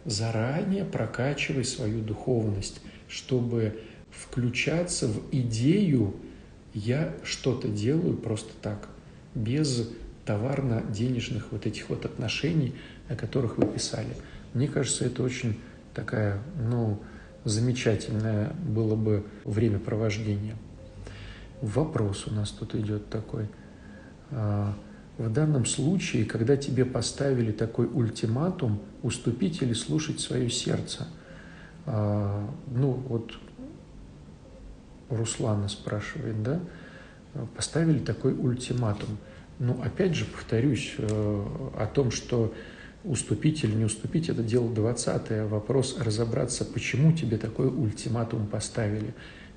[0.05, 3.81] заранее прокачивай свою духовность, чтобы
[4.11, 6.15] включаться в идею
[6.73, 8.89] «я что-то делаю просто так».
[9.35, 9.89] без
[10.25, 12.73] товарно-денежных вот этих вот отношений,
[13.07, 14.09] о которых вы писали.
[14.53, 15.59] Мне кажется, это очень
[15.93, 16.99] такая, ну,
[17.47, 20.55] замечательное было бы времяпровождение.
[21.61, 23.47] Вопрос у нас тут идет такой.
[24.31, 24.73] А,
[25.17, 31.07] в данном случае, когда тебе поставили такой ультиматум, уступить или слушать свое сердце,
[31.85, 33.31] а, ну вот
[35.09, 36.59] Руслана спрашивает, да,
[37.55, 39.17] поставили такой ультиматум.
[39.59, 41.45] Ну, опять же, повторюсь э,
[41.77, 42.53] о том, что
[43.03, 49.13] уступить или не уступить, это дело 20 Вопрос разобраться, почему тебе такой ультиматум поставили.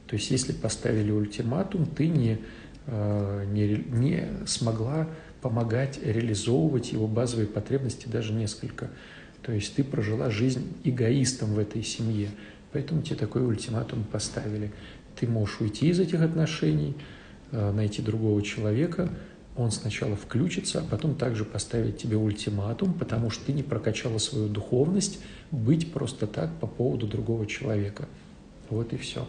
[0.06, 2.38] То есть, если поставили ультиматум, ты не,
[2.86, 5.08] э, не, не смогла
[5.40, 8.90] помогать реализовывать его базовые потребности даже несколько.
[9.42, 12.28] То есть ты прожила жизнь эгоистом в этой семье,
[12.72, 14.72] поэтому тебе такой ультиматум поставили.
[15.18, 16.94] Ты можешь уйти из этих отношений,
[17.52, 19.10] э, найти другого человека,
[19.60, 24.48] он сначала включится, а потом также поставит тебе ультиматум, потому что ты не прокачала свою
[24.48, 28.08] духовность быть просто так по поводу другого человека.
[28.70, 29.26] Вот и все.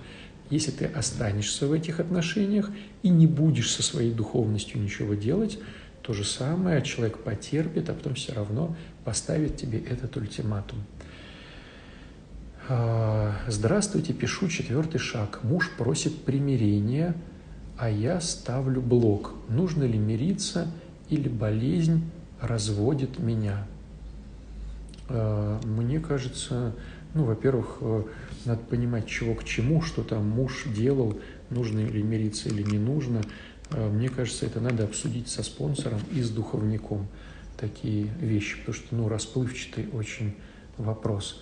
[0.49, 2.69] Если ты останешься в этих отношениях
[3.03, 5.59] и не будешь со своей духовностью ничего делать,
[6.01, 10.79] то же самое человек потерпит, а потом все равно поставит тебе этот ультиматум.
[12.69, 15.39] А, Здравствуйте, пишу четвертый шаг.
[15.43, 17.15] Муж просит примирения,
[17.81, 19.33] а я ставлю блок.
[19.49, 20.67] Нужно ли мириться
[21.09, 22.03] или болезнь
[22.39, 23.67] разводит меня?
[25.09, 26.73] А, мне кажется,
[27.13, 28.03] ну, во-первых, э,
[28.45, 31.17] надо понимать, чего к чему, что там муж делал,
[31.49, 33.21] нужно ли мириться или не нужно–
[33.71, 37.07] Э, мне кажется, это надо обсудить со спонсором и с духовником
[37.57, 40.35] такие вещи, потому что ну, расплывчатый очень
[40.77, 41.41] вопрос.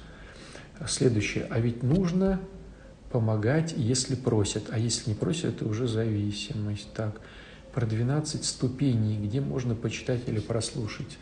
[0.87, 1.47] Следующее.
[1.49, 2.39] А ведь нужно
[3.11, 4.65] помогать, если просят.
[4.71, 6.91] А если не просят, это уже зависимость.
[6.93, 7.21] Так,
[7.73, 11.17] про 12 ступеней, где можно почитать или прослушать.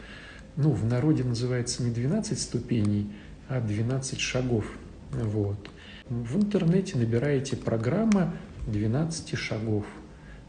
[0.56, 3.12] Ну, в народе называется не 12 ступеней,
[3.48, 4.66] а 12 шагов.
[5.12, 5.70] Вот.
[6.10, 8.34] В интернете набираете программа
[8.68, 9.86] 12 шагов.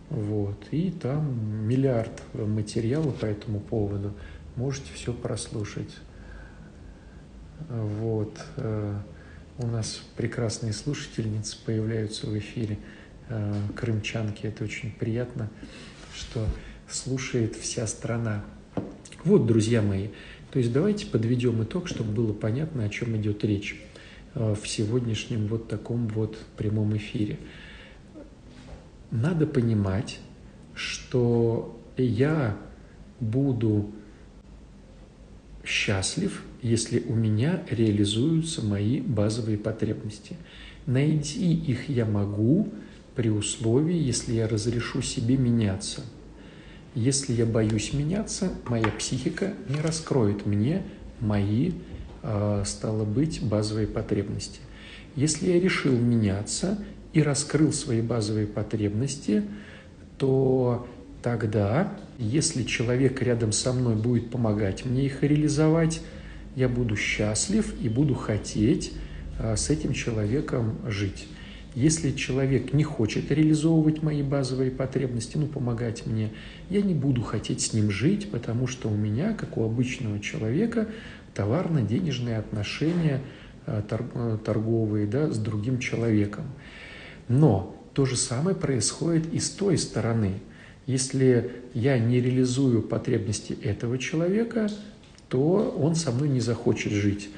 [0.08, 0.66] Вот.
[0.70, 4.14] И там миллиард материала по этому поводу.
[4.56, 5.94] Можете все прослушать.
[7.68, 8.40] Вот.
[9.58, 12.78] У нас прекрасные слушательницы появляются в эфире.
[13.30, 14.46] Э, крымчанки.
[14.46, 15.50] Это очень приятно,
[16.16, 16.46] что
[16.88, 18.42] слушает вся страна.
[19.22, 20.08] Вот, друзья мои,
[20.50, 23.78] то есть давайте подведем итог, чтобы было понятно, о чем идет речь
[24.34, 27.38] э, в сегодняшнем вот таком вот прямом эфире
[29.10, 30.20] надо понимать,
[30.74, 32.56] что я
[33.20, 33.90] буду
[35.64, 40.36] счастлив, если у меня реализуются мои базовые потребности.
[40.86, 42.68] Найти их я могу
[43.14, 46.02] при условии, если я разрешу себе меняться.
[46.94, 50.82] Если я боюсь меняться, моя психика не раскроет мне
[51.20, 51.72] мои,
[52.22, 54.60] а, стало быть, базовые потребности.
[55.14, 56.78] Если я решил меняться,
[57.12, 59.44] и раскрыл свои базовые потребности,
[60.18, 60.86] то
[61.22, 66.00] тогда, если человек рядом со мной будет помогать мне их реализовать,
[66.58, 68.92] я буду счастлив и буду хотеть
[69.38, 71.28] а, с этим человеком жить.
[71.76, 76.32] Если человек не хочет реализовывать мои базовые потребности, ну, помогать мне,
[76.68, 80.88] я не буду хотеть с ним жить, потому что у меня, как у обычного человека,
[81.34, 83.20] товарно-денежные отношения
[83.64, 86.46] а, а, торговые да, с другим человеком.
[87.28, 90.40] Но то же самое происходит и с той стороны.
[90.86, 94.68] Если я не реализую потребности этого человека,
[95.28, 97.30] то он со мной не захочет жить.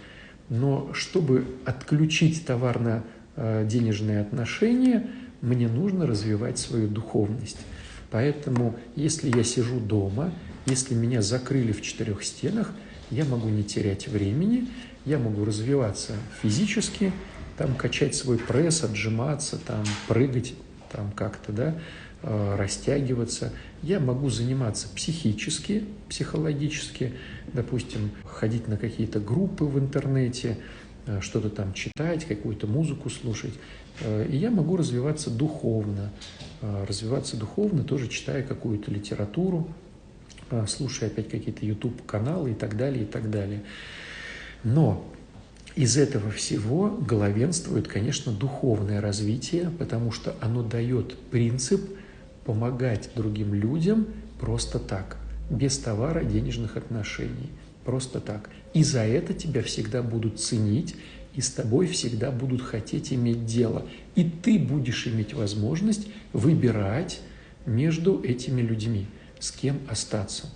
[0.49, 5.09] Но чтобы отключить товарно-денежные отношения,
[5.41, 7.59] мне нужно развивать свою духовность.
[8.11, 10.33] Поэтому, если я сижу дома,
[10.67, 12.73] если меня закрыли в четырех стенах,
[13.11, 14.69] я могу не терять времени,
[15.05, 16.13] я могу развиваться
[16.43, 17.13] физически,
[17.57, 20.55] там качать свой пресс, отжиматься, там прыгать,
[20.91, 21.79] там как-то, да,
[22.23, 23.53] э, растягиваться.
[23.83, 27.15] Я могу заниматься психически, психологически,
[27.53, 30.59] допустим, ходить на какие-то группы в интернете,
[31.07, 33.55] э, что-то там читать, какую-то музыку слушать.
[34.01, 36.11] Э, и я могу развиваться духовно.
[36.63, 39.71] Развиваться духовно, тоже читая какую-то литературу,
[40.69, 43.63] слушая опять какие-то YouTube-каналы и так далее, и так далее.
[44.63, 45.03] Но
[45.77, 51.81] из этого всего главенствует, конечно, духовное развитие, потому что оно дает принцип
[52.45, 54.07] помогать другим людям
[54.39, 55.17] просто так,
[55.49, 57.51] без товара денежных отношений,
[57.85, 58.51] просто так.
[58.75, 60.97] И за это тебя всегда будут ценить,
[61.35, 63.87] и с тобой всегда будут хотеть иметь дело.
[64.17, 67.21] И ты будешь иметь возможность выбирать
[67.67, 69.07] между этими людьми.
[69.39, 70.51] с кем остаться.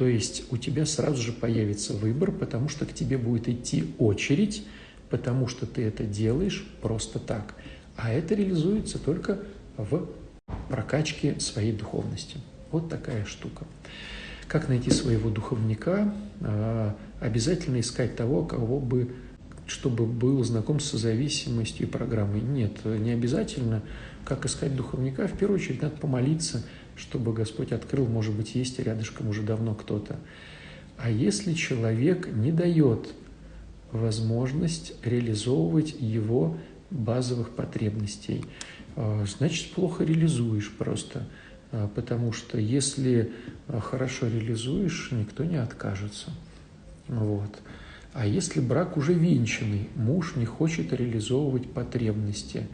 [0.00, 4.64] То есть у тебя сразу же появится выбор, потому что к тебе будет идти очередь,
[5.10, 7.54] потому что ты это делаешь просто так.
[7.98, 9.40] А это реализуется только
[9.76, 10.08] в
[10.70, 12.38] прокачке своей духовности.
[12.70, 13.66] Вот такая штука.
[14.48, 16.14] Как найти своего духовника?
[16.40, 19.12] А, обязательно искать того, кого бы
[19.66, 22.40] чтобы был знаком с зависимостью и программой.
[22.40, 23.82] Нет, не обязательно.
[24.24, 25.28] Как искать духовника?
[25.28, 26.64] В первую очередь надо помолиться,
[27.00, 30.16] чтобы Господь открыл, может быть, есть рядышком уже давно кто-то.
[30.98, 33.08] А если человек не дает
[33.90, 36.58] возможность реализовывать его
[36.90, 38.44] базовых потребностей,
[38.96, 41.26] а, значит, плохо реализуешь просто.
[41.72, 43.32] А, потому что если
[43.68, 46.30] хорошо реализуешь, никто не откажется.
[47.08, 47.58] Вот.
[48.12, 52.66] А если брак уже венчанный, муж не хочет реализовывать потребности,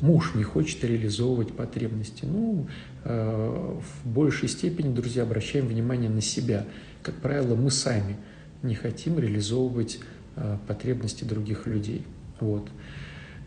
[0.00, 2.66] муж не хочет реализовывать потребности, ну,
[3.04, 6.66] э, в большей степени, друзья, обращаем внимание на себя.
[7.02, 8.16] Как правило, мы сами
[8.62, 10.00] не хотим реализовывать
[10.36, 12.02] э, потребности других людей.
[12.40, 12.68] Вот.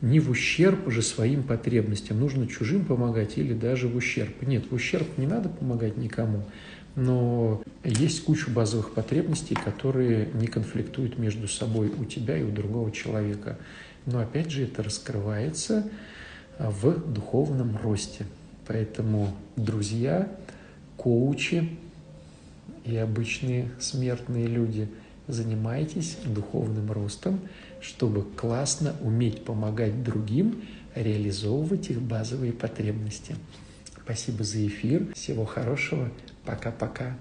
[0.02, 2.20] Не в ущерб же своим потребностям.
[2.20, 4.43] Нужно чужим помогать или даже в ущерб.
[4.43, 6.45] Нет, в ущерб не надо помогать никому
[6.98, 12.91] но есть куча базовых потребностей, которые не конфликтуют между собой у тебя и у другого
[12.91, 13.60] человека.
[14.08, 15.89] Но опять же это раскрывается
[16.60, 18.26] в духовном росте.
[18.68, 20.28] Поэтому друзья,
[20.97, 21.70] коучи
[22.84, 24.89] и обычные смертные люди,
[25.28, 27.39] занимайтесь духовным ростом,
[27.82, 30.64] чтобы классно уметь помогать другим
[30.95, 33.36] реализовывать их базовые потребности.
[34.03, 35.14] Спасибо за эфир.
[35.14, 36.10] Всего хорошего.
[36.45, 37.16] Пока-пока.